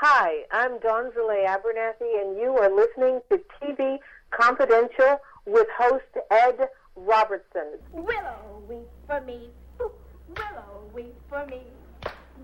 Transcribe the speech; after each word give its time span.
Hi, 0.00 0.44
I'm 0.52 0.78
Donzale 0.78 1.44
Abernathy, 1.44 2.22
and 2.22 2.38
you 2.38 2.56
are 2.56 2.72
listening 2.72 3.20
to 3.32 3.40
TV 3.60 3.98
Confidential 4.30 5.18
with 5.44 5.66
host 5.76 6.04
Ed 6.30 6.68
Robertson. 6.94 7.80
Willow, 7.90 8.62
weep 8.68 8.86
for 9.08 9.20
me. 9.22 9.50
Willow, 9.80 10.82
weep 10.94 11.16
for 11.28 11.44
me. 11.46 11.62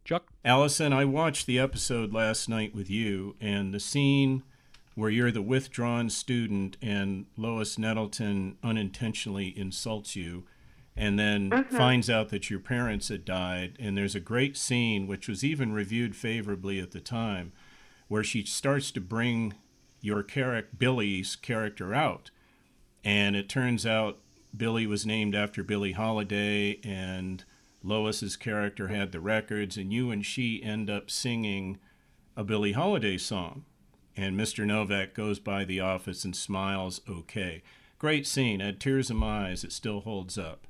Chuck? 0.05 0.33
Allison, 0.45 0.93
I 0.93 1.05
watched 1.05 1.47
the 1.47 1.59
episode 1.59 2.13
last 2.13 2.49
night 2.49 2.75
with 2.75 2.91
you, 2.91 3.37
and 3.41 3.73
the 3.73 3.81
scene 3.81 4.43
where 4.95 5.11
you're 5.11 5.31
the 5.31 5.43
withdrawn 5.43 6.11
student 6.11 6.77
and 6.83 7.27
Lois 7.37 7.79
Nettleton 7.79 8.57
unintentionally 8.63 9.57
insults 9.57 10.17
you 10.17 10.45
and 10.97 11.19
then 11.19 11.51
mm-hmm. 11.51 11.77
finds 11.77 12.11
out 12.11 12.29
that 12.29 12.51
your 12.51 12.61
parents 12.61 13.09
had 13.09 13.25
died. 13.25 13.77
And 13.79 13.97
there's 13.97 14.15
a 14.15 14.21
great 14.21 14.57
scene, 14.57 15.07
which 15.07 15.29
was 15.29 15.45
even 15.45 15.73
reviewed 15.73 16.17
favorably 16.17 16.79
at 16.79 16.91
the 16.91 17.01
time, 17.01 17.53
where 18.09 18.25
she 18.25 18.45
starts 18.45 18.91
to 18.93 19.01
bring 19.01 19.55
your 20.01 20.23
character, 20.23 20.71
Billy's 20.77 21.37
character, 21.37 21.95
out. 21.95 22.31
And 23.05 23.35
it 23.37 23.49
turns 23.49 23.87
out 23.87 24.19
Billy 24.55 24.87
was 24.87 25.07
named 25.07 25.35
after 25.35 25.63
Billie 25.63 25.93
Holiday, 25.93 26.81
and 26.85 27.45
Lois's 27.83 28.37
character 28.37 28.89
had 28.89 29.13
the 29.13 29.21
records, 29.21 29.77
and 29.77 29.93
you 29.93 30.11
and 30.11 30.27
she 30.27 30.63
end 30.63 30.91
up 30.91 31.11
singing 31.11 31.79
a 32.37 32.45
Billie 32.45 32.73
Holiday 32.73 33.17
song 33.17 33.65
and 34.21 34.39
Mr. 34.39 34.67
Novak 34.67 35.15
goes 35.15 35.39
by 35.39 35.65
the 35.65 35.81
office 35.81 36.25
and 36.25 36.37
smiles 36.37 37.01
okay. 37.09 37.63
Great 37.99 38.27
scene. 38.27 38.61
I 38.61 38.67
had 38.67 38.81
tears 38.81 39.11
in 39.11 39.17
my 39.17 39.49
eyes. 39.49 39.65
It 39.65 39.73
still 39.73 40.01
holds 40.01 40.37
up. 40.37 40.67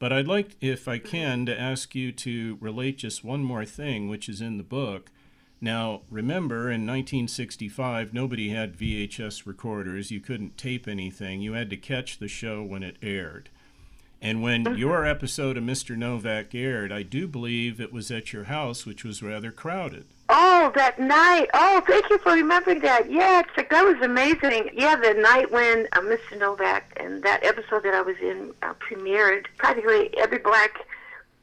But 0.00 0.12
I'd 0.12 0.26
like, 0.26 0.56
if 0.60 0.88
I 0.88 0.98
can, 0.98 1.46
to 1.46 1.58
ask 1.58 1.94
you 1.94 2.10
to 2.12 2.58
relate 2.60 2.98
just 2.98 3.22
one 3.22 3.44
more 3.44 3.64
thing, 3.64 4.08
which 4.08 4.28
is 4.28 4.40
in 4.40 4.56
the 4.56 4.64
book. 4.64 5.10
Now, 5.60 6.00
remember, 6.10 6.70
in 6.70 6.86
1965, 6.86 8.12
nobody 8.12 8.48
had 8.48 8.76
VHS 8.76 9.46
recorders. 9.46 10.10
You 10.10 10.20
couldn't 10.20 10.58
tape 10.58 10.88
anything. 10.88 11.42
You 11.42 11.52
had 11.52 11.70
to 11.70 11.76
catch 11.76 12.18
the 12.18 12.28
show 12.28 12.62
when 12.62 12.82
it 12.82 12.96
aired. 13.02 13.50
And 14.22 14.42
when 14.42 14.64
mm-hmm. 14.64 14.76
your 14.76 15.06
episode 15.06 15.56
of 15.56 15.64
Mr. 15.64 15.96
Novak 15.96 16.54
aired, 16.54 16.92
I 16.92 17.02
do 17.02 17.28
believe 17.28 17.80
it 17.80 17.92
was 17.92 18.10
at 18.10 18.32
your 18.32 18.44
house, 18.44 18.84
which 18.84 19.04
was 19.04 19.22
rather 19.22 19.52
crowded. 19.52 20.06
Oh, 20.32 20.70
that 20.76 21.00
night. 21.00 21.48
Oh, 21.54 21.82
thank 21.88 22.08
you 22.08 22.18
for 22.18 22.32
remembering 22.32 22.78
that. 22.82 23.10
Yeah, 23.10 23.40
it's 23.40 23.50
like, 23.56 23.68
that 23.70 23.84
was 23.84 24.00
amazing. 24.00 24.70
Yeah, 24.74 24.94
the 24.94 25.14
night 25.14 25.50
when 25.50 25.88
uh, 25.92 26.00
Mr. 26.02 26.38
Novak 26.38 26.96
and 27.02 27.20
that 27.24 27.42
episode 27.42 27.82
that 27.82 27.94
I 27.94 28.00
was 28.00 28.14
in 28.22 28.54
uh, 28.62 28.74
premiered, 28.74 29.46
practically 29.58 30.16
every 30.16 30.38
black 30.38 30.86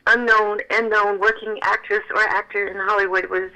unknown 0.07 0.61
and 0.69 0.89
known 0.89 1.19
working 1.19 1.59
actress 1.63 2.03
or 2.15 2.21
actor 2.21 2.65
in 2.65 2.77
Hollywood 2.77 3.29
was 3.29 3.51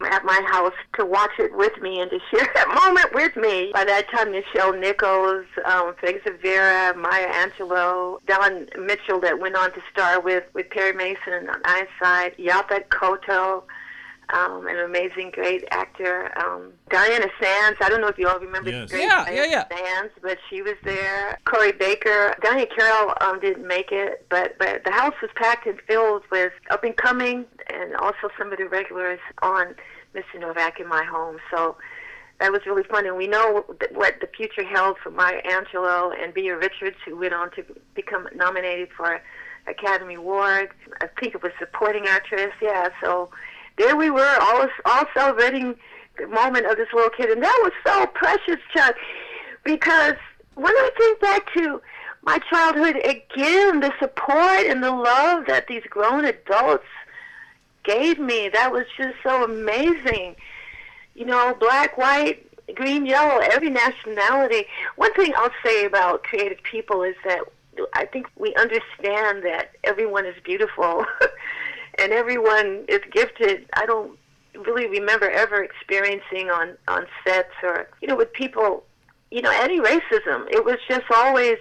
at 0.00 0.24
my 0.24 0.40
house 0.50 0.72
to 0.94 1.04
watch 1.04 1.32
it 1.38 1.54
with 1.54 1.78
me 1.82 2.00
and 2.00 2.10
to 2.10 2.18
share 2.30 2.48
that 2.54 2.68
moment 2.68 3.14
with 3.14 3.36
me. 3.36 3.70
By 3.74 3.84
that 3.84 4.10
time, 4.10 4.28
Nichelle 4.28 4.80
Nichols, 4.80 5.44
um, 5.66 5.94
Felix 6.00 6.24
Vera, 6.40 6.96
Maya 6.96 7.28
Angelou, 7.32 8.18
Don 8.26 8.66
Mitchell 8.78 9.20
that 9.20 9.38
went 9.38 9.56
on 9.56 9.72
to 9.74 9.82
star 9.92 10.20
with, 10.20 10.44
with 10.54 10.70
Perry 10.70 10.94
Mason 10.94 11.50
on 11.50 11.60
Ironside, 11.66 12.34
Yaphet 12.38 12.88
Kotto, 12.88 13.64
um, 14.32 14.66
an 14.66 14.78
amazing, 14.78 15.30
great 15.32 15.64
actor. 15.70 16.32
Um, 16.38 16.72
Diana 16.90 17.26
Sands. 17.40 17.78
I 17.80 17.88
don't 17.88 18.00
know 18.00 18.08
if 18.08 18.18
you 18.18 18.28
all 18.28 18.38
remember 18.38 18.70
yes. 18.70 18.90
great 18.90 19.02
yeah, 19.02 19.24
Diana 19.24 19.48
yeah, 19.48 19.66
yeah. 19.70 19.76
Sands, 19.76 20.12
but 20.22 20.38
she 20.48 20.62
was 20.62 20.76
there. 20.84 21.38
Corey 21.44 21.72
Baker. 21.72 22.34
Diahann 22.42 22.68
Carroll 22.74 23.14
um, 23.20 23.40
didn't 23.40 23.66
make 23.66 23.92
it, 23.92 24.26
but 24.30 24.58
but 24.58 24.84
the 24.84 24.92
house 24.92 25.14
was 25.20 25.30
packed 25.34 25.66
and 25.66 25.78
filled 25.86 26.22
with 26.30 26.52
up 26.70 26.84
and 26.84 26.96
coming, 26.96 27.44
and 27.72 27.94
also 27.96 28.28
some 28.38 28.52
of 28.52 28.58
the 28.58 28.68
regulars 28.68 29.20
on 29.42 29.74
Mr. 30.14 30.40
Novak 30.40 30.80
in 30.80 30.88
my 30.88 31.04
home. 31.04 31.38
So 31.50 31.76
that 32.40 32.50
was 32.50 32.62
really 32.66 32.84
fun, 32.84 33.06
and 33.06 33.16
we 33.16 33.26
know 33.26 33.64
what 33.92 34.16
the 34.20 34.28
future 34.36 34.64
held 34.64 34.96
for 35.02 35.10
Maya 35.10 35.42
Angelou 35.42 36.12
and 36.20 36.34
Beah 36.34 36.56
Richards, 36.56 36.96
who 37.04 37.16
went 37.16 37.34
on 37.34 37.50
to 37.52 37.64
become 37.94 38.28
nominated 38.34 38.88
for 38.96 39.20
Academy 39.66 40.14
Award. 40.14 40.70
I 41.00 41.06
think 41.20 41.34
it 41.34 41.42
was 41.42 41.52
supporting 41.58 42.06
actress. 42.06 42.52
Yeah, 42.60 42.88
so 43.02 43.30
there 43.76 43.96
we 43.96 44.10
were, 44.10 44.36
all 44.40 44.68
all 44.84 45.04
celebrating 45.14 45.74
the 46.18 46.26
moment 46.28 46.66
of 46.66 46.76
this 46.76 46.88
little 46.92 47.10
kid, 47.10 47.30
and 47.30 47.42
that 47.42 47.60
was 47.62 47.72
so 47.84 48.06
precious, 48.06 48.60
Chuck, 48.72 48.94
because 49.64 50.14
when 50.54 50.72
I 50.72 50.90
think 50.96 51.20
back 51.20 51.52
to 51.54 51.80
my 52.22 52.38
childhood 52.50 52.96
again, 53.04 53.80
the 53.80 53.92
support 53.98 54.66
and 54.66 54.82
the 54.82 54.92
love 54.92 55.46
that 55.46 55.66
these 55.66 55.82
grown 55.90 56.24
adults 56.24 56.84
gave 57.82 58.18
me, 58.18 58.48
that 58.48 58.72
was 58.72 58.86
just 58.96 59.16
so 59.22 59.44
amazing. 59.44 60.36
You 61.14 61.26
know, 61.26 61.54
black, 61.60 61.98
white, 61.98 62.46
green, 62.74 63.06
yellow, 63.06 63.40
every 63.40 63.70
nationality. 63.70 64.66
One 64.96 65.12
thing 65.14 65.32
I'll 65.36 65.50
say 65.64 65.84
about 65.84 66.24
creative 66.24 66.62
people 66.62 67.02
is 67.02 67.14
that 67.24 67.40
I 67.92 68.06
think 68.06 68.28
we 68.36 68.54
understand 68.54 69.44
that 69.44 69.70
everyone 69.82 70.26
is 70.26 70.34
beautiful 70.44 71.04
and 71.98 72.12
everyone 72.12 72.84
is 72.88 73.00
gifted. 73.12 73.66
I 73.74 73.86
don't 73.86 74.18
really 74.66 74.86
remember 74.86 75.30
ever 75.30 75.62
experiencing 75.62 76.50
on 76.50 76.76
on 76.88 77.06
sets 77.26 77.54
or 77.62 77.88
you 78.00 78.08
know 78.08 78.16
with 78.16 78.32
people, 78.32 78.84
you 79.30 79.42
know, 79.42 79.52
any 79.52 79.80
racism. 79.80 80.46
It 80.50 80.64
was 80.64 80.76
just 80.88 81.04
always 81.14 81.58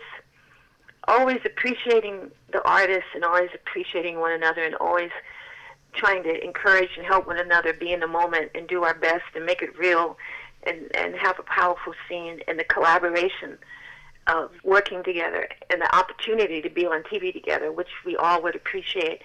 always 1.07 1.39
appreciating 1.45 2.31
the 2.51 2.61
artists 2.63 3.09
and 3.13 3.23
always 3.25 3.49
appreciating 3.53 4.19
one 4.19 4.31
another 4.31 4.63
and 4.63 4.75
always 4.75 5.11
trying 5.93 6.23
to 6.23 6.43
encourage 6.43 6.89
and 6.97 7.05
help 7.05 7.27
one 7.27 7.37
another 7.37 7.73
be 7.73 7.91
in 7.91 7.99
the 7.99 8.07
moment 8.07 8.51
and 8.55 8.67
do 8.67 8.83
our 8.83 8.93
best 8.93 9.23
and 9.35 9.45
make 9.45 9.61
it 9.61 9.77
real 9.77 10.17
and 10.63 10.95
and 10.95 11.15
have 11.15 11.37
a 11.39 11.43
powerful 11.43 11.93
scene 12.07 12.39
and 12.47 12.59
the 12.59 12.63
collaboration 12.63 13.57
of 14.27 14.51
working 14.63 15.03
together 15.03 15.49
and 15.69 15.81
the 15.81 15.95
opportunity 15.95 16.61
to 16.61 16.69
be 16.69 16.85
on 16.85 17.03
TV 17.03 17.33
together, 17.33 17.71
which 17.71 17.89
we 18.05 18.15
all 18.15 18.41
would 18.41 18.55
appreciate 18.55 19.21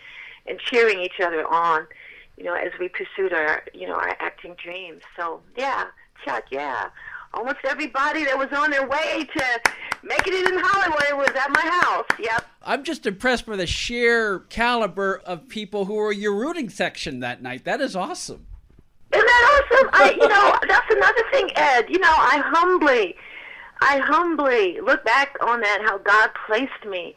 and 0.48 0.58
cheering 0.58 1.00
each 1.00 1.20
other 1.22 1.46
on, 1.46 1.86
you 2.36 2.44
know, 2.44 2.54
as 2.54 2.72
we 2.78 2.88
pursued 2.88 3.32
our, 3.32 3.62
you 3.74 3.86
know, 3.86 3.94
our 3.94 4.16
acting 4.20 4.54
dreams. 4.62 5.02
So 5.16 5.40
yeah, 5.56 5.86
Chuck, 6.24 6.44
yeah. 6.50 6.90
Almost 7.34 7.58
everybody 7.64 8.24
that 8.24 8.38
was 8.38 8.48
on 8.56 8.70
their 8.70 8.88
way 8.88 9.28
to 9.36 9.60
making 10.02 10.32
it 10.32 10.48
in 10.48 10.58
Hollywood 10.58 11.28
was 11.28 11.36
at 11.36 11.50
my 11.50 11.60
house. 11.82 12.06
Yep. 12.18 12.46
I'm 12.62 12.84
just 12.84 13.04
impressed 13.06 13.46
by 13.46 13.56
the 13.56 13.66
sheer 13.66 14.40
caliber 14.48 15.20
of 15.26 15.48
people 15.48 15.84
who 15.84 15.94
were 15.94 16.12
your 16.12 16.34
rooting 16.34 16.70
section 16.70 17.20
that 17.20 17.42
night. 17.42 17.64
That 17.64 17.80
is 17.80 17.94
awesome. 17.94 18.46
Isn't 19.12 19.26
that 19.26 19.64
awesome? 19.70 19.90
I, 19.92 20.10
you 20.10 20.28
know, 20.28 20.58
that's 20.68 20.90
another 20.90 21.22
thing, 21.30 21.50
Ed. 21.54 21.86
You 21.88 21.98
know, 21.98 22.08
I 22.10 22.42
humbly, 22.46 23.14
I 23.80 23.98
humbly 23.98 24.80
look 24.80 25.04
back 25.04 25.36
on 25.40 25.60
that 25.60 25.82
how 25.84 25.98
God 25.98 26.30
placed 26.46 26.86
me 26.88 27.14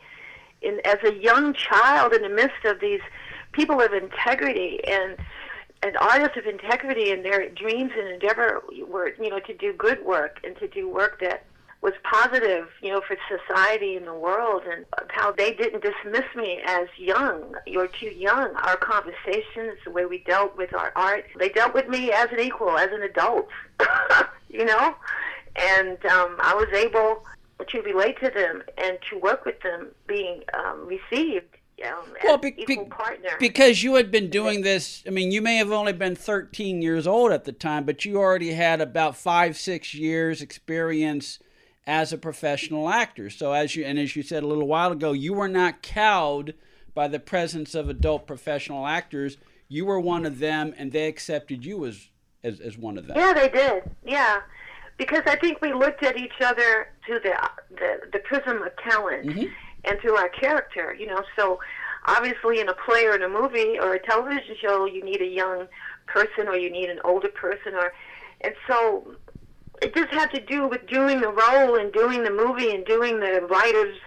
in 0.62 0.80
as 0.86 0.98
a 1.04 1.14
young 1.16 1.54
child 1.54 2.14
in 2.14 2.22
the 2.22 2.30
midst 2.30 2.66
of 2.66 2.80
these 2.80 3.02
people 3.52 3.82
of 3.82 3.94
integrity 3.94 4.80
and 4.88 5.18
and 5.84 5.98
artists 5.98 6.38
of 6.38 6.46
integrity 6.46 7.12
and 7.12 7.26
their 7.26 7.50
dreams 7.50 7.92
and 7.98 8.08
endeavor 8.08 8.62
were 8.88 9.14
you 9.22 9.30
know 9.30 9.40
to 9.40 9.54
do 9.56 9.74
good 9.74 10.04
work 10.06 10.40
and 10.44 10.56
to 10.58 10.68
do 10.68 10.88
work 10.90 11.20
that 11.20 11.44
was 11.82 11.94
positive, 12.04 12.68
you 12.82 12.92
know, 12.92 13.02
for 13.02 13.18
society 13.28 13.96
and 13.96 14.06
the 14.06 14.14
world, 14.14 14.62
and 14.72 14.86
how 15.10 15.32
they 15.32 15.52
didn't 15.54 15.82
dismiss 15.82 16.26
me 16.36 16.62
as 16.66 16.88
young. 16.96 17.56
You're 17.66 17.88
too 17.88 18.10
young. 18.10 18.56
Our 18.56 18.78
conversations, 18.78 19.80
the 19.84 19.92
way 19.92 20.06
we 20.06 20.20
dealt 20.20 20.56
with 20.56 20.76
our 20.76 20.92
art, 20.96 21.26
they 21.40 21.50
dealt 21.50 21.74
with 21.74 21.88
me 21.90 22.12
as 22.12 22.30
an 22.32 22.40
equal, 22.40 22.78
as 22.78 22.92
an 22.92 23.02
adult, 23.02 23.50
you 24.50 24.66
know, 24.66 24.96
and 25.56 26.06
um, 26.06 26.38
I 26.40 26.54
was 26.54 26.70
able 26.74 27.24
to 27.70 27.82
relate 27.82 28.20
to 28.20 28.30
them 28.30 28.64
and 28.78 28.98
to 29.10 29.18
work 29.20 29.46
with 29.46 29.60
them, 29.62 29.90
being 30.08 30.44
um, 30.54 30.88
received 30.88 31.46
um, 31.86 32.06
Well, 32.24 32.36
as 32.36 32.42
be- 32.42 32.56
equal 32.62 32.86
be- 32.86 32.90
partner. 32.90 33.30
Because 33.40 33.84
you 33.84 33.96
had 33.96 34.12
been 34.12 34.30
doing 34.30 34.62
this, 34.62 35.04
I 35.08 35.10
mean, 35.10 35.32
you 35.32 35.42
may 35.42 35.56
have 35.58 35.72
only 35.72 35.94
been 35.94 36.16
13 36.16 36.82
years 36.82 37.08
old 37.08 37.32
at 37.32 37.46
the 37.46 37.52
time, 37.52 37.86
but 37.86 38.06
you 38.06 38.18
already 38.18 38.54
had 38.54 38.82
about 38.82 39.16
five, 39.18 39.58
six 39.58 39.94
years 39.94 40.42
experience 40.42 41.40
as 41.88 42.14
a 42.14 42.18
professional 42.18 42.90
actor. 42.90 43.30
So, 43.30 43.54
as 43.54 43.76
you 43.76 43.84
and 43.84 43.98
as 43.98 44.16
you 44.16 44.24
said 44.24 44.44
a 44.44 44.48
little 44.48 44.68
while 44.68 44.92
ago, 44.92 45.12
you 45.14 45.34
were 45.34 45.48
not 45.48 45.82
cowed 45.82 46.54
by 46.94 47.08
the 47.08 47.20
presence 47.20 47.74
of 47.74 47.90
adult 47.90 48.28
professional 48.28 48.86
actors. 48.86 49.38
You 49.68 49.86
were 49.86 50.00
one 50.00 50.26
of 50.26 50.40
them, 50.40 50.74
and 50.78 50.92
they 50.92 51.08
accepted 51.08 51.66
you 51.66 51.86
as 51.86 52.10
as, 52.44 52.60
as 52.60 52.78
one 52.78 52.98
of 52.98 53.08
them. 53.08 53.18
Yeah, 53.18 53.34
they 53.34 53.50
did. 53.50 53.84
Yeah, 54.06 54.42
because 54.98 55.24
I 55.26 55.36
think 55.36 55.62
we 55.62 55.74
looked 55.74 56.04
at 56.04 56.18
each 56.18 56.40
other 56.42 56.90
through 57.06 57.20
the 57.22 57.34
the, 57.72 58.00
the 58.14 58.20
prism 58.20 58.62
of 58.64 58.76
talent 58.78 59.28
Mm-hmm. 59.28 59.46
and 59.86 60.00
through 60.00 60.16
our 60.16 60.30
character. 60.30 60.94
You 60.94 61.08
know, 61.08 61.24
so 61.36 61.60
obviously 62.06 62.60
in 62.60 62.70
a 62.70 62.74
play 62.74 63.06
or 63.06 63.16
in 63.16 63.24
a 63.24 63.30
movie 63.30 63.78
or 63.80 63.94
a 63.94 64.00
television 64.06 64.56
show, 64.62 64.86
you 64.86 65.04
need 65.04 65.22
a 65.22 65.28
young 65.28 65.68
person 66.08 66.48
or 66.48 66.56
you 66.56 66.70
need 66.70 66.90
an 66.90 67.00
older 67.04 67.30
person, 67.30 67.74
or 67.76 67.94
and 68.42 68.54
so 68.68 69.16
it 69.82 69.96
just 69.96 70.10
had 70.12 70.28
to 70.32 70.40
do 70.40 70.68
with 70.68 70.86
doing 70.88 71.22
the 71.22 71.30
role 71.30 71.76
and 71.76 71.92
doing 71.94 72.24
the 72.24 72.30
movie 72.32 72.72
and 72.72 72.86
doing 72.86 73.20
the 73.20 73.42
writer's 73.50 73.98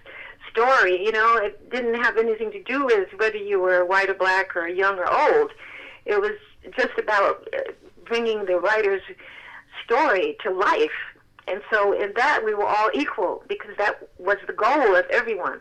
story. 0.50 1.04
You 1.04 1.10
know, 1.12 1.37
it 1.37 1.70
didn't 1.70 1.94
have 2.02 2.16
anything 2.16 2.52
to 2.52 2.62
do 2.62 2.84
with 2.84 3.08
whether 3.16 3.37
you 3.37 3.58
were 3.60 3.84
white 3.84 4.08
or 4.08 4.14
black 4.14 4.54
or 4.54 4.69
young 4.69 4.98
or 4.98 5.12
old. 5.12 5.50
It 6.04 6.20
was 6.20 6.37
just 6.76 6.96
about 6.98 7.48
uh, 7.56 7.72
bringing 8.04 8.44
the 8.44 8.58
writer's 8.60 9.02
story 9.84 10.36
to 10.42 10.50
life. 10.50 10.90
And 11.46 11.60
so 11.70 11.92
in 11.92 12.12
that 12.16 12.42
we 12.44 12.54
were 12.54 12.66
all 12.66 12.90
equal 12.94 13.42
because 13.48 13.76
that 13.78 14.08
was 14.19 14.38
the 14.46 14.52
goal 14.52 14.96
of 14.96 15.04
everyone 15.10 15.60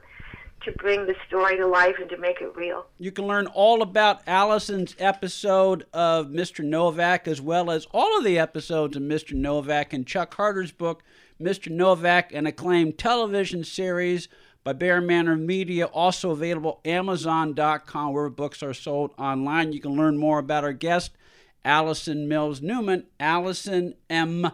to 0.64 0.72
bring 0.74 1.06
the 1.06 1.16
story 1.28 1.58
to 1.58 1.68
life 1.68 1.96
and 2.00 2.10
to 2.10 2.18
make 2.18 2.40
it 2.42 2.56
real. 2.56 2.86
You 2.98 3.12
can 3.12 3.28
learn 3.28 3.48
all 3.48 3.82
about 3.82 4.26
Allison's 4.26 4.96
episode 4.98 5.86
of 5.94 6.28
Mr. 6.28 6.64
Novak, 6.64 7.28
as 7.28 7.42
well 7.42 7.70
as 7.70 7.86
all 7.92 8.18
of 8.18 8.24
the 8.24 8.40
episodes 8.40 8.96
of 8.96 9.04
Mr. 9.04 9.34
Novak 9.34 9.94
in 9.94 10.06
Chuck 10.06 10.34
Harder's 10.36 10.72
book, 10.72 11.04
Mr. 11.42 11.70
Novak, 11.70 12.34
an 12.34 12.48
acclaimed 12.48 12.98
television 12.98 13.64
series 13.64 14.30
by 14.64 14.72
BearManor 14.72 15.38
Media, 15.38 15.86
also 15.88 16.32
available 16.32 16.80
Amazon.com, 16.86 18.14
where 18.14 18.30
books 18.30 18.64
are 18.64 18.74
sold 18.74 19.12
online. 19.18 19.74
You 19.74 19.82
can 19.82 19.98
learn 19.98 20.18
more 20.18 20.40
about 20.40 20.64
our 20.64 20.72
guest, 20.72 21.12
Allison 21.66 22.28
Mills 22.28 22.62
Newman, 22.62 23.06
Allison 23.20 23.96
M. 24.10 24.52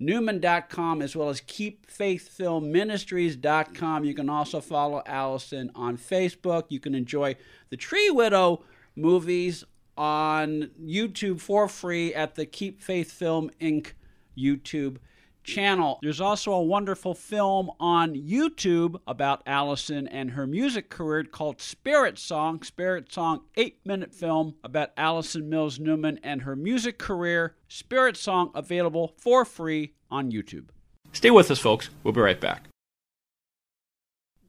Newman.com, 0.00 1.02
as 1.02 1.16
well 1.16 1.28
as 1.28 1.40
KeepFaithFilmMinistries.com. 1.40 4.04
You 4.04 4.14
can 4.14 4.30
also 4.30 4.60
follow 4.60 5.02
Allison 5.06 5.72
on 5.74 5.96
Facebook. 5.96 6.66
You 6.68 6.78
can 6.78 6.94
enjoy 6.94 7.34
the 7.70 7.76
Tree 7.76 8.08
Widow 8.10 8.62
movies 8.94 9.64
on 9.96 10.70
YouTube 10.80 11.40
for 11.40 11.66
free 11.66 12.14
at 12.14 12.36
the 12.36 12.46
Keep 12.46 12.80
Faith 12.80 13.10
Film 13.10 13.50
Inc. 13.60 13.94
YouTube 14.38 14.98
channel. 15.42 15.98
There's 16.02 16.20
also 16.20 16.52
a 16.52 16.62
wonderful 16.62 17.14
film 17.14 17.70
on 17.80 18.14
YouTube 18.14 19.00
about 19.06 19.42
Allison 19.46 20.06
and 20.08 20.32
her 20.32 20.46
music 20.46 20.90
career 20.90 21.24
called 21.24 21.60
Spirit 21.60 22.18
Song. 22.18 22.62
Spirit 22.62 23.12
Song, 23.12 23.42
eight 23.56 23.80
minute 23.84 24.14
film 24.14 24.54
about 24.62 24.90
Allison 24.96 25.48
Mills 25.48 25.78
Newman 25.78 26.18
and 26.22 26.42
her 26.42 26.56
music 26.56 26.98
career. 26.98 27.56
Spirit 27.68 28.16
Song 28.16 28.50
available 28.54 29.14
for 29.16 29.44
free 29.44 29.94
on 30.10 30.30
YouTube. 30.30 30.66
Stay 31.12 31.30
with 31.30 31.50
us, 31.50 31.58
folks. 31.58 31.90
We'll 32.02 32.12
be 32.12 32.20
right 32.20 32.40
back. 32.40 32.68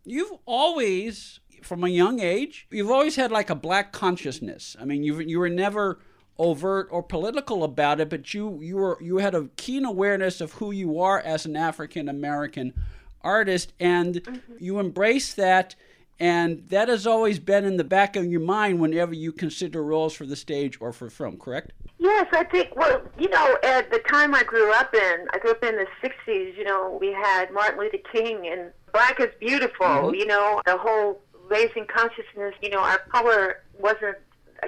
You've 0.06 0.32
always, 0.46 1.40
from 1.62 1.84
a 1.84 1.90
young 1.90 2.20
age, 2.20 2.68
you've 2.72 2.92
always 2.92 3.16
had 3.16 3.32
like 3.32 3.50
a 3.50 3.56
black 3.56 3.92
consciousness. 3.92 4.76
I 4.80 4.86
mean, 4.86 5.04
you 5.04 5.20
you 5.20 5.40
were 5.40 5.50
never 5.50 6.00
overt 6.40 6.88
or 6.90 7.04
political 7.04 7.64
about 7.64 8.00
it, 8.00 8.10
but 8.10 8.34
you 8.34 8.60
you 8.62 8.78
were 8.78 8.98
you 9.02 9.18
had 9.18 9.36
a 9.36 9.50
keen 9.58 9.86
awareness 9.86 10.42
of 10.42 10.54
who 10.54 10.72
you 10.72 11.00
are 11.00 11.20
as 11.20 11.46
an 11.46 11.56
African 11.56 12.10
American 12.10 12.74
artist, 13.22 13.74
and 13.80 14.16
mm-hmm. 14.16 14.54
you 14.58 14.80
embrace 14.80 15.34
that, 15.34 15.76
and 16.20 16.64
that 16.70 16.88
has 16.88 17.06
always 17.06 17.38
been 17.38 17.66
in 17.66 17.78
the 17.78 17.84
back 17.84 18.16
of 18.16 18.26
your 18.26 18.42
mind 18.42 18.80
whenever 18.80 19.14
you 19.14 19.32
consider 19.32 19.84
roles 19.84 20.14
for 20.14 20.26
the 20.26 20.36
stage 20.36 20.78
or 20.82 20.92
for 20.94 21.10
film. 21.10 21.38
Correct? 21.38 21.72
Yes, 22.00 22.28
I 22.32 22.46
think, 22.46 22.78
well, 22.78 23.02
you 23.18 23.28
know, 23.28 23.58
at 23.62 23.92
the 23.92 24.00
time 24.10 24.34
I 24.34 24.44
grew 24.44 24.72
up 24.72 24.96
in, 24.96 25.28
I 25.34 25.38
grew 25.38 25.52
up 25.52 25.64
in 25.64 25.76
the 25.76 25.86
60s, 26.02 26.58
you 26.58 26.64
know, 26.64 26.98
we 27.00 27.12
had 27.12 27.52
Martin 27.52 27.78
Luther 27.78 27.98
King 28.14 28.48
and 28.48 28.72
Black 28.94 29.20
is 29.20 29.28
Beautiful, 29.38 29.86
mm-hmm. 29.86 30.16
you 30.16 30.26
know, 30.26 30.62
the 30.66 30.78
whole 30.78 31.22
raising 31.50 31.86
consciousness, 31.88 32.56
you 32.62 32.70
know, 32.70 32.80
our 32.80 33.02
power 33.12 33.64
wasn't, 33.78 34.18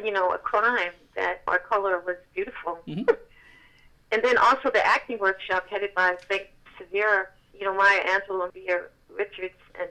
you 0.04 0.12
know, 0.12 0.34
a 0.34 0.38
crime, 0.38 0.92
that 1.16 1.42
our 1.48 1.60
color 1.60 2.02
was 2.06 2.18
beautiful. 2.34 2.80
and 2.88 4.24
then 4.24 4.38
also 4.38 4.70
the 4.72 4.86
acting 4.86 5.20
workshop 5.20 5.68
headed 5.70 5.94
by 5.96 6.16
Frank 6.28 6.48
Silvera, 6.78 7.26
you 7.58 7.66
know, 7.66 7.74
Maya 7.74 8.02
Angelou 8.04 8.46
and 8.46 8.54
Beah 8.54 8.84
Richards 9.10 9.54
and 9.80 9.90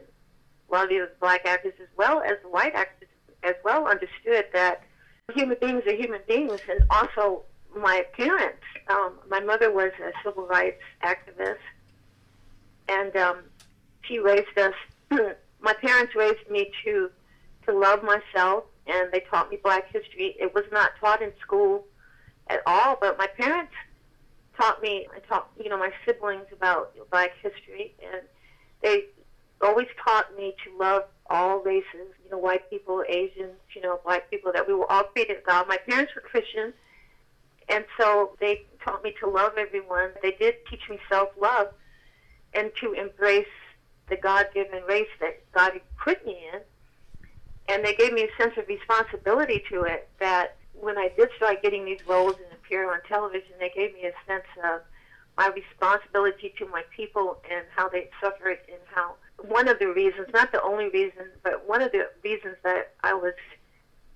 a 0.68 0.72
lot 0.72 0.84
of 0.84 0.90
the 0.90 0.96
other 0.96 1.12
black 1.20 1.46
actors 1.46 1.74
as 1.80 1.88
well 1.96 2.22
as 2.22 2.36
white 2.48 2.74
actors 2.74 3.08
as 3.42 3.54
well 3.64 3.86
understood 3.86 4.46
that 4.52 4.82
human 5.34 5.56
beings 5.60 5.82
are 5.86 5.94
human 5.94 6.20
beings, 6.28 6.60
and 6.68 6.80
also 6.90 7.42
my 7.76 8.04
parents. 8.12 8.62
Um, 8.88 9.12
my 9.28 9.40
mother 9.40 9.72
was 9.72 9.92
a 10.02 10.12
civil 10.24 10.46
rights 10.46 10.82
activist, 11.02 11.58
and 12.88 13.14
um, 13.16 13.38
she 14.02 14.18
raised 14.18 14.58
us. 14.58 14.74
my 15.60 15.72
parents 15.74 16.14
raised 16.14 16.48
me 16.50 16.70
to 16.84 17.10
to 17.66 17.72
love 17.72 18.02
myself, 18.02 18.64
and 18.86 19.10
they 19.12 19.20
taught 19.30 19.50
me 19.50 19.58
Black 19.62 19.84
history. 19.92 20.36
It 20.38 20.54
was 20.54 20.64
not 20.72 20.92
taught 21.00 21.22
in 21.22 21.32
school 21.40 21.84
at 22.48 22.60
all, 22.66 22.96
but 23.00 23.18
my 23.18 23.26
parents 23.26 23.72
taught 24.56 24.82
me. 24.82 25.06
I 25.14 25.20
taught 25.20 25.50
you 25.62 25.68
know 25.68 25.78
my 25.78 25.92
siblings 26.04 26.46
about 26.52 26.92
Black 27.10 27.32
history, 27.42 27.94
and 28.02 28.22
they 28.82 29.04
always 29.62 29.88
taught 30.04 30.34
me 30.36 30.54
to 30.64 30.76
love 30.78 31.04
all 31.28 31.58
races, 31.58 32.08
you 32.24 32.30
know, 32.30 32.38
white 32.38 32.68
people, 32.70 33.04
Asians, 33.08 33.56
you 33.74 33.80
know, 33.80 34.00
black 34.04 34.28
people, 34.30 34.50
that 34.52 34.66
we 34.66 34.74
were 34.74 34.90
all 34.90 35.04
created 35.04 35.36
God. 35.46 35.68
My 35.68 35.76
parents 35.76 36.12
were 36.14 36.22
Christian, 36.22 36.72
and 37.68 37.84
so 37.98 38.36
they 38.40 38.62
taught 38.84 39.04
me 39.04 39.14
to 39.20 39.28
love 39.28 39.52
everyone. 39.56 40.10
They 40.22 40.32
did 40.32 40.56
teach 40.68 40.80
me 40.88 40.98
self-love 41.08 41.68
and 42.52 42.72
to 42.80 42.92
embrace 42.94 43.46
the 44.08 44.16
God-given 44.16 44.82
race 44.88 45.08
that 45.20 45.40
God 45.52 45.80
put 46.02 46.24
me 46.26 46.48
in. 46.52 46.60
And 47.70 47.84
they 47.84 47.94
gave 47.94 48.12
me 48.12 48.24
a 48.24 48.42
sense 48.42 48.54
of 48.56 48.66
responsibility 48.66 49.62
to 49.70 49.82
it 49.82 50.08
that 50.18 50.56
when 50.74 50.98
I 50.98 51.08
did 51.16 51.28
start 51.36 51.62
getting 51.62 51.84
these 51.84 52.04
roles 52.06 52.34
and 52.34 52.52
appear 52.52 52.90
on 52.92 53.00
television, 53.08 53.52
they 53.60 53.70
gave 53.70 53.94
me 53.94 54.06
a 54.06 54.12
sense 54.26 54.46
of 54.64 54.80
my 55.38 55.48
responsibility 55.48 56.52
to 56.58 56.66
my 56.66 56.82
people 56.94 57.40
and 57.50 57.64
how 57.74 57.88
they 57.88 58.10
suffered 58.20 58.58
and 58.68 58.80
how 58.92 59.14
one 59.46 59.68
of 59.68 59.78
the 59.78 59.86
reasons, 59.86 60.28
not 60.34 60.50
the 60.50 60.60
only 60.62 60.88
reason, 60.88 61.30
but 61.44 61.66
one 61.68 61.80
of 61.80 61.92
the 61.92 62.08
reasons 62.24 62.56
that 62.64 62.94
I 63.02 63.14
was 63.14 63.34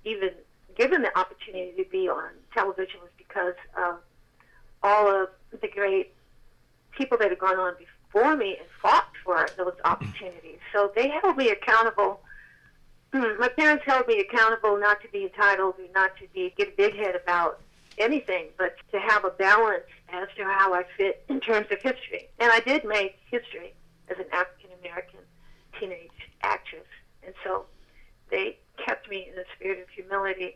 even 0.03 0.31
given 0.77 1.01
the 1.01 1.17
opportunity 1.17 1.71
to 1.81 1.89
be 1.89 2.09
on 2.09 2.29
television 2.53 2.99
was 3.01 3.11
because 3.17 3.55
of 3.77 3.95
all 4.83 5.07
of 5.09 5.29
the 5.61 5.67
great 5.67 6.13
people 6.91 7.17
that 7.17 7.29
had 7.29 7.39
gone 7.39 7.57
on 7.57 7.73
before 7.79 8.35
me 8.35 8.57
and 8.59 8.67
fought 8.81 9.07
for 9.23 9.47
those 9.57 9.73
opportunities. 9.85 10.59
So 10.73 10.91
they 10.93 11.09
held 11.09 11.37
me 11.37 11.49
accountable. 11.49 12.19
Hmm, 13.13 13.39
my 13.39 13.49
parents 13.49 13.83
held 13.85 14.07
me 14.07 14.19
accountable 14.19 14.77
not 14.79 15.01
to 15.01 15.07
be 15.09 15.23
entitled 15.23 15.75
or 15.79 15.91
not 15.93 16.17
to 16.17 16.27
be 16.33 16.53
get 16.57 16.69
a 16.69 16.75
big 16.75 16.95
head 16.95 17.15
about 17.15 17.61
anything, 17.97 18.47
but 18.57 18.75
to 18.91 18.99
have 18.99 19.23
a 19.25 19.29
balance 19.29 19.85
as 20.09 20.27
to 20.37 20.43
how 20.43 20.73
I 20.73 20.83
fit 20.97 21.23
in 21.29 21.39
terms 21.39 21.67
of 21.71 21.81
history. 21.81 22.27
And 22.39 22.51
I 22.51 22.59
did 22.59 22.83
make 22.83 23.17
history 23.29 23.73
as 24.09 24.17
an 24.17 24.25
African 24.31 24.69
American 24.81 25.19
teenage 25.79 26.09
actress. 26.43 26.87
And 27.23 27.33
so 27.43 27.65
they 28.29 28.57
kept 28.83 29.09
me 29.09 29.29
in 29.31 29.39
a 29.39 29.45
spirit 29.55 29.79
of 29.79 29.89
humility 29.89 30.55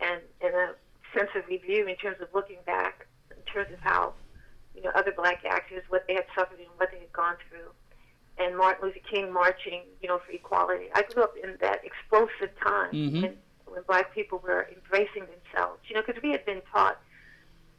and 0.00 0.20
in 0.40 0.48
a 0.48 0.74
sense 1.16 1.30
of 1.34 1.46
review 1.48 1.86
in 1.86 1.96
terms 1.96 2.18
of 2.20 2.28
looking 2.34 2.58
back, 2.66 3.06
in 3.30 3.42
terms 3.52 3.72
of 3.72 3.80
how, 3.80 4.12
you 4.74 4.82
know, 4.82 4.90
other 4.94 5.12
black 5.12 5.44
actors, 5.48 5.82
what 5.88 6.06
they 6.06 6.14
had 6.14 6.26
suffered 6.34 6.58
and 6.58 6.68
what 6.76 6.90
they 6.92 6.98
had 6.98 7.12
gone 7.12 7.36
through. 7.48 7.70
And 8.38 8.56
Martin 8.56 8.86
Luther 8.86 9.00
King 9.10 9.32
marching, 9.32 9.82
you 10.00 10.08
know, 10.08 10.20
for 10.24 10.32
equality. 10.32 10.86
I 10.94 11.02
grew 11.02 11.24
up 11.24 11.34
in 11.42 11.56
that 11.60 11.80
explosive 11.84 12.56
time 12.62 12.90
when, 13.22 13.36
when 13.66 13.82
black 13.86 14.14
people 14.14 14.38
were 14.38 14.68
embracing 14.72 15.26
themselves, 15.26 15.80
you 15.88 15.94
know, 15.94 16.02
because 16.06 16.22
we 16.22 16.30
had 16.30 16.44
been 16.44 16.62
taught 16.72 17.00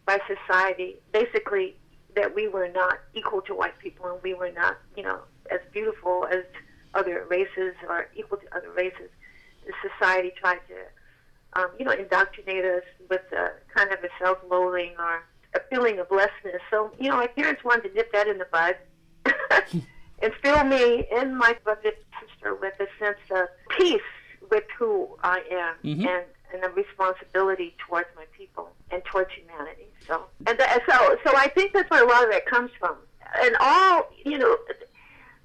by 0.06 0.20
society 0.28 0.98
basically 1.12 1.76
that 2.16 2.34
we 2.34 2.48
were 2.48 2.68
not 2.68 3.00
equal 3.14 3.42
to 3.44 3.54
white 3.54 3.78
people 3.80 4.08
and 4.08 4.22
we 4.24 4.34
were 4.34 4.52
not, 4.52 4.78
you 4.98 5.04
know, 5.04 5.20
as 5.52 5.60
beautiful 5.72 6.28
as 6.32 6.44
other 6.94 7.26
races 7.30 7.76
or 7.88 8.10
equal 8.16 8.38
to 8.40 8.58
other 8.58 8.72
races. 8.72 9.10
The 9.66 9.74
society 9.90 10.32
tried 10.36 10.60
to, 10.68 11.62
um, 11.62 11.70
you 11.78 11.86
know, 11.86 11.92
indoctrinate 11.92 12.66
us 12.66 12.84
with 13.10 13.22
a 13.32 13.52
kind 13.74 13.92
of 13.92 14.00
a 14.04 14.10
self-loathing 14.20 14.94
or 14.98 15.24
a 15.54 15.60
feeling 15.70 16.00
of 16.00 16.08
lessness. 16.10 16.62
So, 16.70 16.92
you 17.00 17.10
know, 17.10 17.18
my 17.18 17.28
parents 17.28 17.64
wanted 17.64 17.90
to 17.90 17.94
nip 17.94 18.12
that 18.14 18.28
in 18.28 18.40
the 18.40 18.48
bud 18.52 18.76
and 20.22 20.34
fill 20.42 20.64
me 20.64 21.06
and 21.12 21.38
my 21.38 21.56
brother 21.64 21.82
and 21.86 22.28
sister 22.30 22.56
with 22.56 22.74
a 22.80 22.88
sense 23.04 23.18
of 23.32 23.48
peace 23.78 24.02
with 24.52 24.64
who 24.78 25.18
I 25.24 25.40
am 25.52 25.76
Mhm. 25.84 26.08
and 26.08 26.26
and 26.52 26.64
a 26.64 26.70
responsibility 26.70 27.76
towards 27.88 28.08
my 28.16 28.26
people 28.36 28.76
and 28.90 29.06
towards 29.06 29.32
humanity. 29.34 29.88
So 30.08 30.26
and 30.48 30.58
that, 30.60 30.82
so 30.90 31.18
so 31.24 31.38
I 31.38 31.48
think 31.50 31.74
that's 31.74 31.90
where 31.92 32.04
a 32.04 32.08
lot 32.08 32.24
of 32.24 32.32
that 32.32 32.46
comes 32.48 32.72
from. 32.80 32.98
And 33.44 33.56
all 33.60 34.12
you 34.26 34.38
know, 34.40 34.58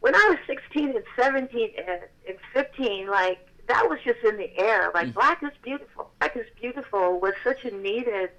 when 0.01 0.15
I 0.15 0.27
was 0.31 0.39
16 0.47 0.91
and 0.97 1.05
17 1.17 1.73
and, 1.77 2.01
and 2.27 2.39
15, 2.55 3.09
like 3.09 3.47
that 3.67 3.89
was 3.89 3.99
just 4.05 4.21
in 4.25 4.37
the 4.39 4.57
air. 4.59 4.91
Like 4.95 5.13
black 5.15 5.43
is 5.43 5.51
beautiful. 5.63 6.11
Black 6.21 6.37
is 6.37 6.47
beautiful 6.61 7.21
was 7.21 7.35
such 7.45 7.65
a 7.65 7.71
needed 7.71 8.31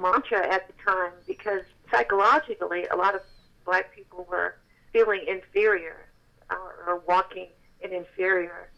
mantra 0.00 0.46
at 0.46 0.66
the 0.68 0.74
time 0.84 1.12
because 1.26 1.62
psychologically, 1.90 2.86
a 2.86 2.96
lot 2.96 3.14
of 3.14 3.20
black 3.64 3.94
people 3.94 4.26
were 4.30 4.56
feeling 4.92 5.24
inferior 5.26 6.08
or, 6.50 6.84
or 6.86 7.02
walking 7.06 7.48
an 7.82 7.92
inferior 7.92 8.70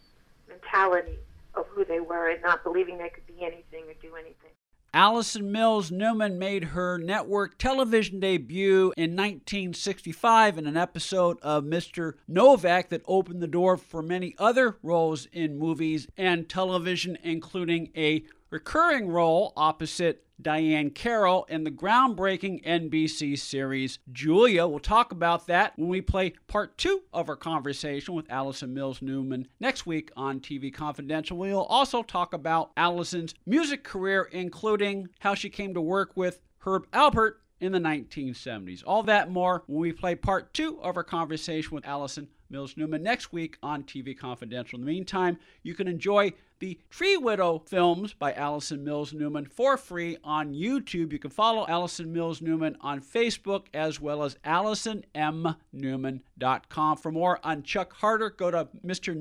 mentality 0.49 1.19
of 1.55 1.67
who 1.69 1.85
they 1.85 2.01
were 2.01 2.31
and 2.31 2.43
not 2.43 2.63
believing 2.65 2.99
they 2.99 3.09
could 3.09 3.27
be 3.27 3.43
anything 3.43 3.85
or 3.85 3.95
do 4.01 4.15
anything. 4.15 4.51
Allison 4.93 5.51
Mills 5.51 5.91
Newman 5.91 6.39
made 6.39 6.67
her 6.67 6.99
network 6.99 7.59
television 7.59 8.21
debut 8.21 8.93
in 8.97 9.11
1965 9.11 10.57
in 10.57 10.69
an 10.69 10.77
episode 10.77 11.37
of 11.43 11.65
Mr. 11.65 12.13
Novak 12.29 12.91
that 12.91 13.03
opened 13.09 13.43
the 13.43 13.49
door 13.49 13.77
for 13.77 14.03
many 14.03 14.37
other 14.39 14.77
roles 14.85 15.27
in 15.33 15.59
movies 15.59 16.07
and 16.17 16.49
television, 16.49 17.19
including 17.25 17.91
a 17.97 18.23
recurring 18.51 19.09
role 19.09 19.53
opposite 19.57 20.24
Diahann 20.43 20.95
Carroll 20.95 21.45
in 21.45 21.65
the 21.65 21.71
groundbreaking 21.71 22.65
NBC 22.65 23.39
series 23.39 23.99
Julia. 24.13 24.67
We'll 24.67 24.79
talk 24.79 25.13
about 25.13 25.47
that 25.47 25.73
when 25.77 25.89
we 25.89 26.01
play 26.01 26.35
part 26.47 26.77
two 26.77 27.03
of 27.13 27.29
our 27.29 27.37
conversation 27.37 28.15
with 28.15 28.31
Allison 28.31 28.75
Mills 28.75 29.01
Newman 29.01 29.49
next 29.61 29.87
week 29.87 30.11
on 30.17 30.41
TV 30.41 30.73
Confidential. 30.73 31.37
We'll 31.37 31.63
also 31.63 32.03
talk 32.03 32.33
about 32.33 32.75
Allison's 32.77 33.35
music 33.47 33.85
career, 33.85 34.29
including 34.33 35.09
how 35.21 35.35
she 35.35 35.51
came 35.51 35.75
to 35.75 35.81
work 35.81 36.13
with 36.17 36.41
Herb 36.61 36.91
Alpert 36.93 37.35
in 37.65 37.73
the 37.73 37.79
1970s. 37.79 38.83
All 38.87 39.03
that 39.05 39.31
more 39.31 39.63
when 39.67 39.81
we 39.81 39.93
play 39.93 40.15
part 40.15 40.53
two 40.55 40.79
of 40.81 40.97
our 40.97 41.05
conversation 41.05 41.75
with 41.75 41.87
Allison 41.87 42.29
Mills 42.51 42.77
Newman 42.77 43.03
next 43.03 43.33
week 43.33 43.57
on 43.63 43.83
TV 43.83 44.15
Confidential. 44.17 44.79
In 44.79 44.85
the 44.85 44.93
meantime, 44.93 45.39
you 45.63 45.75
can 45.75 45.89
enjoy 45.89 46.35
the 46.61 46.79
Tree 46.91 47.17
Widow 47.17 47.63
films 47.67 48.13
by 48.15 48.33
Allison 48.33 48.85
Mills 48.85 49.13
Newman 49.13 49.47
for 49.47 49.77
free 49.77 50.17
on 50.23 50.55
YouTube. 50.55 51.11
You 51.13 51.19
can 51.19 51.31
follow 51.31 51.67
Allison 51.67 52.13
Mills 52.13 52.41
Newman 52.41 52.77
on 52.81 53.01
Facebook 53.01 53.67
as 53.75 54.01
well 54.01 54.23
as 54.23 54.37
AllisonMNewman.com. 54.45 56.97
For 56.97 57.11
more 57.11 57.41
on 57.43 57.65
Chuck 57.65 57.95
Harder, 57.95 58.31
go 58.31 58.51
to 58.51 58.69
Mr. 58.87 59.17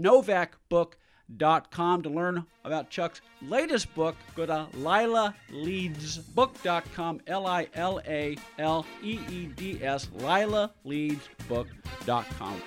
Novak 1.30 1.72
com 1.72 2.02
to 2.02 2.10
learn 2.10 2.46
about 2.64 2.90
Chuck's 2.90 3.22
latest 3.42 3.94
book. 3.96 4.16
Go 4.36 4.46
to 4.46 4.68
LilaLeedsBook.com, 4.78 7.22
L 7.28 7.48
I 7.48 7.68
L 7.74 8.00
A 8.08 8.38
L 8.60 8.86
E 9.02 9.20
E 9.30 9.48
D 9.48 9.84
S, 9.84 10.08
LilaLeedsBook.com. 10.18 12.62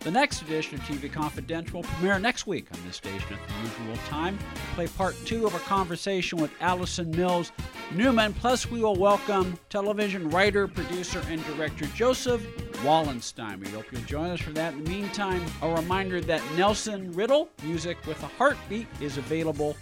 The 0.00 0.10
next 0.10 0.40
edition 0.40 0.76
of 0.76 0.80
TV 0.84 1.12
Confidential 1.12 1.82
will 1.82 1.88
premiere 1.88 2.18
next 2.18 2.46
week 2.46 2.68
on 2.72 2.78
this 2.86 2.96
station 2.96 3.34
at 3.34 3.38
the 3.46 3.54
usual 3.62 3.96
time. 4.06 4.38
Play 4.74 4.86
part 4.86 5.14
two 5.26 5.46
of 5.46 5.52
our 5.52 5.60
conversation 5.60 6.40
with 6.40 6.50
Allison 6.62 7.10
Mills 7.10 7.52
Newman. 7.92 8.32
Plus, 8.32 8.70
we 8.70 8.80
will 8.80 8.96
welcome 8.96 9.58
television 9.68 10.30
writer, 10.30 10.66
producer, 10.66 11.22
and 11.28 11.44
director 11.44 11.84
Joseph 11.94 12.42
Wallenstein. 12.84 13.60
We 13.60 13.68
hope 13.68 13.86
you'll 13.92 14.00
join 14.02 14.30
us 14.30 14.40
for 14.40 14.52
that. 14.52 14.74
In 14.74 14.84
the 14.84 14.90
meantime, 14.90 15.42
a 15.62 15.68
reminder 15.68 16.20
that 16.22 16.42
Nelson 16.56 17.12
Riddle, 17.12 17.48
Music 17.62 17.98
with 18.06 18.22
a 18.22 18.26
Heartbeat, 18.26 18.86
is 19.00 19.18
available 19.18 19.76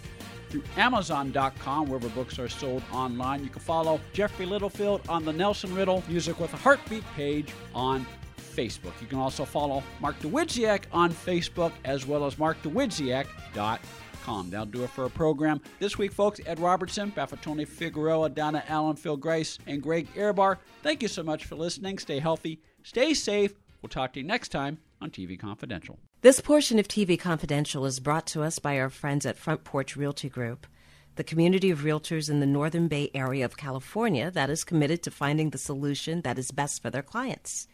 through 0.49 0.63
Amazon.com, 0.77 1.87
wherever 1.87 2.09
books 2.09 2.39
are 2.39 2.49
sold 2.49 2.83
online. 2.91 3.43
You 3.43 3.49
can 3.49 3.61
follow 3.61 3.99
Jeffrey 4.13 4.45
Littlefield 4.45 5.01
on 5.07 5.23
the 5.23 5.33
Nelson 5.33 5.73
Riddle 5.75 6.03
Music 6.07 6.39
with 6.39 6.53
a 6.53 6.57
Heartbeat 6.57 7.03
page 7.15 7.53
on 7.73 8.05
Facebook. 8.37 8.93
You 8.99 9.07
can 9.07 9.19
also 9.19 9.45
follow 9.45 9.83
Mark 9.99 10.19
Dawidziak 10.19 10.83
on 10.91 11.11
Facebook 11.11 11.71
as 11.85 12.05
well 12.05 12.25
as 12.25 12.35
markdawidziak.com. 12.35 14.49
That'll 14.49 14.65
do 14.65 14.83
it 14.83 14.89
for 14.91 15.03
our 15.03 15.09
program. 15.09 15.61
This 15.79 15.97
week, 15.97 16.11
folks, 16.11 16.39
Ed 16.45 16.59
Robertson, 16.59 17.11
Baffatoni 17.11 17.67
Figueroa, 17.67 18.29
Donna 18.29 18.63
Allen, 18.67 18.95
Phil 18.95 19.17
Grace, 19.17 19.57
and 19.65 19.81
Greg 19.81 20.07
Ehrbar. 20.13 20.57
Thank 20.83 21.01
you 21.01 21.07
so 21.07 21.23
much 21.23 21.45
for 21.45 21.55
listening. 21.55 21.97
Stay 21.97 22.19
healthy, 22.19 22.59
stay 22.83 23.13
safe. 23.13 23.53
We'll 23.81 23.89
talk 23.89 24.13
to 24.13 24.19
you 24.19 24.25
next 24.25 24.49
time 24.49 24.79
on 25.01 25.11
TV 25.11 25.39
Confidential. 25.39 25.99
This 26.21 26.41
portion 26.41 26.79
of 26.79 26.87
TV 26.87 27.17
Confidential 27.17 27.85
is 27.85 27.99
brought 27.99 28.27
to 28.27 28.43
us 28.43 28.59
by 28.59 28.77
our 28.79 28.89
friends 28.89 29.25
at 29.25 29.37
Front 29.37 29.63
Porch 29.63 29.95
Realty 29.95 30.27
Group, 30.27 30.67
the 31.15 31.23
community 31.23 31.69
of 31.69 31.79
realtors 31.79 32.29
in 32.29 32.39
the 32.39 32.45
Northern 32.45 32.87
Bay 32.87 33.09
area 33.13 33.45
of 33.45 33.57
California 33.57 34.29
that 34.31 34.49
is 34.49 34.63
committed 34.63 35.01
to 35.03 35.11
finding 35.11 35.49
the 35.49 35.57
solution 35.57 36.21
that 36.21 36.37
is 36.37 36.51
best 36.51 36.81
for 36.81 36.89
their 36.89 37.03
clients. 37.03 37.67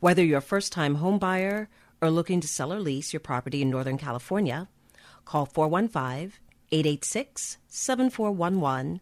Whether 0.00 0.24
you're 0.24 0.38
a 0.38 0.42
first 0.42 0.72
time 0.72 0.96
home 0.96 1.18
buyer 1.18 1.68
or 2.00 2.10
looking 2.10 2.40
to 2.40 2.48
sell 2.48 2.72
or 2.72 2.80
lease 2.80 3.12
your 3.12 3.20
property 3.20 3.62
in 3.62 3.70
Northern 3.70 3.98
California, 3.98 4.68
call 5.24 5.46
415 5.46 6.32
886 6.72 7.58
7411 7.68 9.00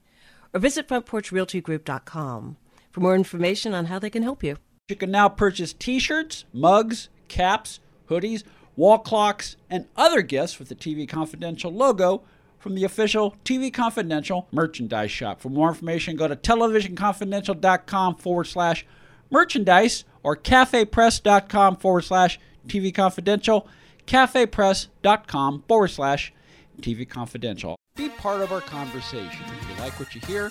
or 0.53 0.61
visit 0.61 0.89
frontporchrealtygroup.com 0.89 2.57
for 2.91 3.01
more 3.01 3.15
information 3.15 3.75
on 3.75 3.87
how 3.87 3.99
they 3.99 4.11
can 4.11 4.23
help 4.23 4.43
you. 4.43 4.57
You 4.89 4.97
can 4.97 5.11
now 5.11 5.29
purchase 5.29 5.73
t 5.73 5.99
shirts, 5.99 6.45
mugs, 6.53 7.09
caps, 7.29 7.81
hoodies, 8.11 8.43
wall 8.77 8.99
clocks, 8.99 9.57
and 9.71 9.87
other 9.97 10.23
gifts 10.23 10.59
with 10.59 10.69
the 10.69 10.75
TV 10.75 11.09
Confidential 11.09 11.73
logo 11.73 12.23
from 12.59 12.75
the 12.75 12.85
official 12.85 13.37
TV 13.45 13.73
Confidential 13.73 14.49
merchandise 14.51 15.11
shop. 15.11 15.41
For 15.41 15.51
more 15.51 15.69
information, 15.69 16.17
go 16.17 16.27
to 16.29 16.37
televisionconfidential.com 16.37 18.17
forward 18.17 18.45
slash 18.45 18.85
merchandise 19.31 20.05
or 20.23 20.37
cafepress.com 20.37 21.77
forward 21.77 22.03
slash 22.03 22.41
TV 22.67 22.93
Confidential, 22.93 23.69
cafepress.com 24.07 25.65
forward 25.69 25.89
slash 25.89 26.33
TV 26.81 27.09
Confidential. 27.09 27.77
Be 27.95 28.09
part 28.09 28.41
of 28.41 28.53
our 28.53 28.61
conversation. 28.61 29.45
If 29.47 29.71
you 29.71 29.83
like 29.83 29.99
what 30.01 30.15
you 30.15 30.21
hear, 30.23 30.51